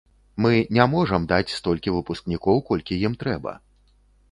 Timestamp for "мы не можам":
0.45-1.27